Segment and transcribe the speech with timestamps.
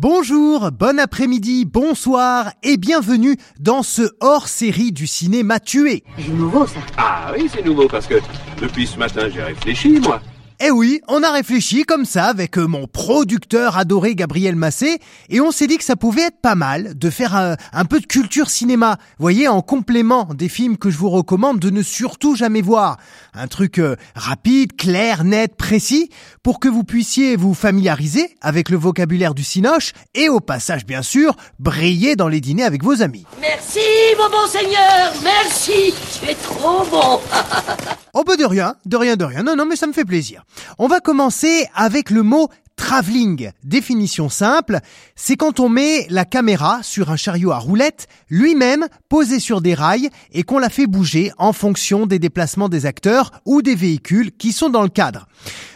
[0.00, 6.04] Bonjour, bon après-midi, bonsoir et bienvenue dans ce hors-série du cinéma tué.
[6.16, 6.78] C'est nouveau ça.
[6.96, 8.14] Ah oui, c'est nouveau parce que
[8.60, 10.20] depuis ce matin, j'ai réfléchi, moi.
[10.60, 14.98] Eh oui, on a réfléchi comme ça avec euh, mon producteur adoré Gabriel Massé
[15.28, 18.00] et on s'est dit que ça pouvait être pas mal de faire un, un peu
[18.00, 22.34] de culture cinéma, voyez, en complément des films que je vous recommande de ne surtout
[22.34, 22.96] jamais voir.
[23.34, 26.10] Un truc euh, rapide, clair, net, précis,
[26.42, 31.02] pour que vous puissiez vous familiariser avec le vocabulaire du cinoche et au passage bien
[31.02, 33.26] sûr, briller dans les dîners avec vos amis.
[33.40, 33.78] Merci,
[34.18, 35.94] mon bon seigneur, merci.
[36.18, 37.20] Tu es trop bon.
[38.20, 39.44] Oh bah de rien, de rien, de rien.
[39.44, 40.44] Non, non, mais ça me fait plaisir.
[40.78, 43.50] On va commencer avec le mot travelling.
[43.64, 44.78] Définition simple,
[45.16, 49.74] c'est quand on met la caméra sur un chariot à roulettes, lui-même posé sur des
[49.74, 54.32] rails et qu'on la fait bouger en fonction des déplacements des acteurs ou des véhicules
[54.32, 55.26] qui sont dans le cadre.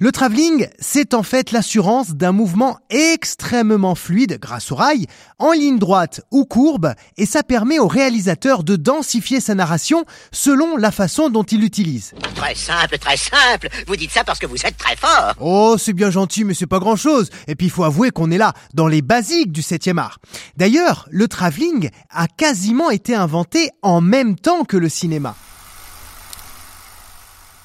[0.00, 5.06] Le travelling, c'est en fait l'assurance d'un mouvement extrêmement fluide grâce aux rails,
[5.38, 10.76] en ligne droite ou courbe, et ça permet au réalisateur de densifier sa narration selon
[10.76, 12.12] la façon dont il l'utilise.
[12.34, 13.68] Très simple, très simple.
[13.86, 15.34] Vous dites ça parce que vous êtes très fort.
[15.40, 16.87] Oh, c'est bien gentil, mais c'est pas grand
[17.46, 20.18] Et puis il faut avouer qu'on est là, dans les basiques du 7 art.
[20.56, 25.34] D'ailleurs, le travelling a quasiment été inventé en même temps que le cinéma.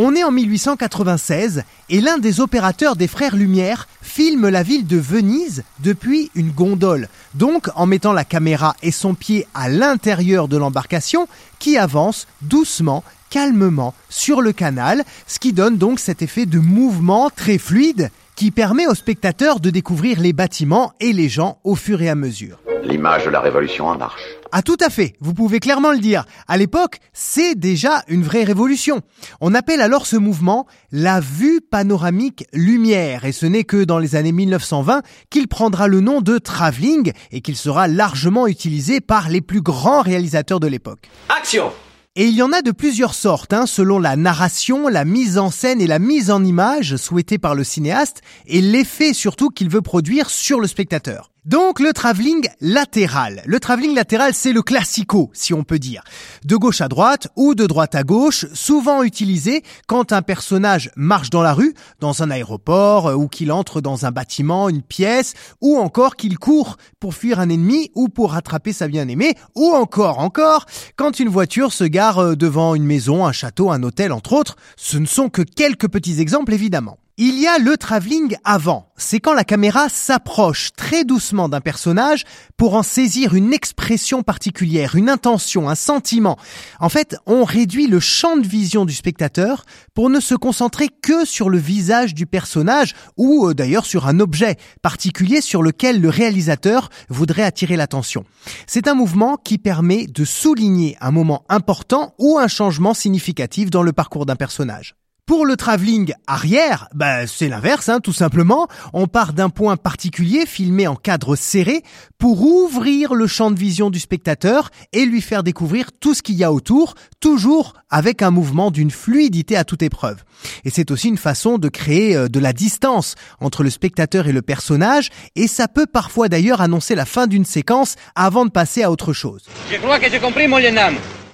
[0.00, 4.96] On est en 1896 et l'un des opérateurs des Frères Lumière filme la ville de
[4.96, 10.56] Venise depuis une gondole, donc en mettant la caméra et son pied à l'intérieur de
[10.56, 11.26] l'embarcation
[11.58, 17.28] qui avance doucement, calmement sur le canal, ce qui donne donc cet effet de mouvement
[17.34, 22.02] très fluide qui permet aux spectateurs de découvrir les bâtiments et les gens au fur
[22.02, 22.60] et à mesure.
[22.84, 24.22] L'image de la révolution en marche.
[24.52, 26.24] Ah tout à fait, vous pouvez clairement le dire.
[26.46, 29.00] À l'époque, c'est déjà une vraie révolution.
[29.40, 34.14] On appelle alors ce mouvement la vue panoramique lumière et ce n'est que dans les
[34.14, 39.40] années 1920 qu'il prendra le nom de travelling et qu'il sera largement utilisé par les
[39.40, 41.10] plus grands réalisateurs de l'époque.
[41.28, 41.72] Action
[42.16, 45.50] Et il y en a de plusieurs sortes, hein, selon la narration, la mise en
[45.50, 49.82] scène et la mise en image souhaitée par le cinéaste et l'effet surtout qu'il veut
[49.82, 51.30] produire sur le spectateur.
[51.48, 53.42] Donc le travelling latéral.
[53.46, 56.02] Le travelling latéral, c'est le classico, si on peut dire.
[56.44, 61.30] De gauche à droite ou de droite à gauche, souvent utilisé quand un personnage marche
[61.30, 65.32] dans la rue, dans un aéroport, euh, ou qu'il entre dans un bâtiment, une pièce,
[65.62, 70.18] ou encore qu'il court pour fuir un ennemi ou pour rattraper sa bien-aimée, ou encore,
[70.18, 70.66] encore,
[70.96, 74.56] quand une voiture se gare euh, devant une maison, un château, un hôtel, entre autres.
[74.76, 76.98] Ce ne sont que quelques petits exemples, évidemment.
[77.20, 78.92] Il y a le travelling avant.
[78.96, 82.22] C'est quand la caméra s'approche très doucement d'un personnage
[82.56, 86.38] pour en saisir une expression particulière, une intention, un sentiment.
[86.78, 89.64] En fait, on réduit le champ de vision du spectateur
[89.94, 94.20] pour ne se concentrer que sur le visage du personnage ou euh, d'ailleurs sur un
[94.20, 98.22] objet particulier sur lequel le réalisateur voudrait attirer l'attention.
[98.68, 103.82] C'est un mouvement qui permet de souligner un moment important ou un changement significatif dans
[103.82, 104.94] le parcours d'un personnage.
[105.28, 108.66] Pour le travelling arrière, bah, c'est l'inverse, hein, tout simplement.
[108.94, 111.82] On part d'un point particulier filmé en cadre serré
[112.16, 116.36] pour ouvrir le champ de vision du spectateur et lui faire découvrir tout ce qu'il
[116.36, 120.24] y a autour, toujours avec un mouvement d'une fluidité à toute épreuve.
[120.64, 124.32] Et c'est aussi une façon de créer euh, de la distance entre le spectateur et
[124.32, 128.82] le personnage et ça peut parfois d'ailleurs annoncer la fin d'une séquence avant de passer
[128.82, 129.42] à autre chose.
[129.70, 130.58] Je crois que j'ai compris, mon.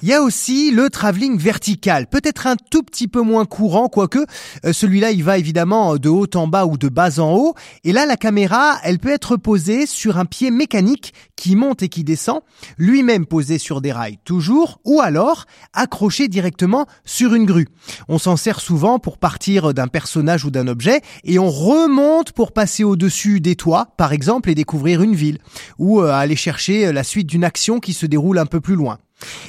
[0.04, 4.18] Il y a aussi le travelling vertical, peut-être un tout petit peu moins courant, quoique
[4.66, 7.54] euh, celui-là il va évidemment de haut en bas ou de bas en haut.
[7.84, 11.88] Et là la caméra, elle peut être posée sur un pied mécanique qui monte et
[11.88, 12.40] qui descend,
[12.76, 17.68] lui-même posé sur des rails toujours, ou alors accroché directement sur une grue.
[18.06, 22.52] On s'en sert souvent pour partir d'un personnage ou d'un objet et on remonte pour
[22.52, 25.38] passer au-dessus des toits, par exemple, et découvrir une ville,
[25.78, 28.98] ou euh, aller chercher la suite d'une action qui se déroule un peu plus loin.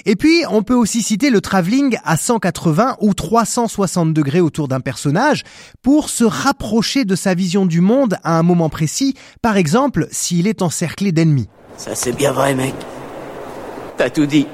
[0.06, 4.80] Et puis, on peut aussi citer le travelling à 180 ou 360 degrés autour d'un
[4.80, 5.44] personnage
[5.82, 10.48] pour se rapprocher de sa vision du monde à un moment précis, par exemple s'il
[10.48, 11.50] est encerclé d'ennemis.
[11.78, 12.74] Ça c'est bien vrai, mec.
[13.98, 14.48] T'as tout dit.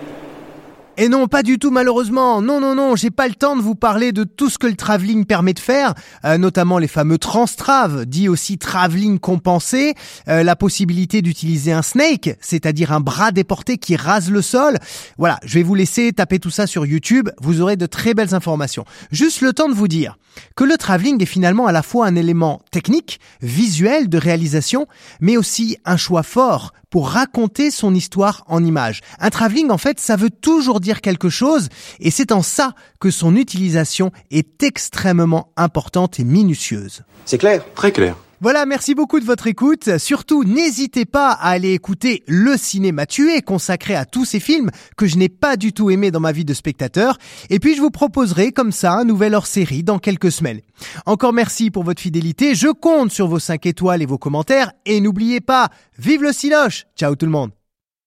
[1.02, 2.44] Et non, pas du tout malheureusement.
[2.44, 4.76] Non, non, non, j'ai pas le temps de vous parler de tout ce que le
[4.76, 5.96] travelling permet de faire,
[6.26, 9.96] euh, notamment les fameux transtraves, dit aussi travelling compensé,
[10.28, 14.78] euh, la possibilité d'utiliser un snake, c'est-à-dire un bras déporté qui rase le sol.
[15.18, 18.36] Voilà, je vais vous laisser taper tout ça sur YouTube, vous aurez de très belles
[18.36, 18.86] informations.
[19.12, 20.20] Juste le temps de vous dire
[20.56, 24.86] que le travelling est finalement à la fois un élément technique, visuel de réalisation,
[25.20, 29.02] mais aussi un choix fort pour raconter son histoire en images.
[29.20, 33.10] Un travelling, en fait, ça veut toujours dire quelque chose, et c'est en ça que
[33.10, 37.02] son utilisation est extrêmement importante et minutieuse.
[37.26, 38.16] C'est clair Très clair.
[38.44, 40.00] Voilà, merci beaucoup de votre écoute.
[40.00, 45.06] Surtout, n'hésitez pas à aller écouter Le Cinéma Tué, consacré à tous ces films que
[45.06, 47.20] je n'ai pas du tout aimés dans ma vie de spectateur.
[47.52, 50.62] Et puis, je vous proposerai comme ça un nouvel hors-série dans quelques semaines.
[51.06, 52.56] Encore merci pour votre fidélité.
[52.56, 54.72] Je compte sur vos 5 étoiles et vos commentaires.
[54.88, 57.52] Et n'oubliez pas, vive le Cinoche Ciao tout le monde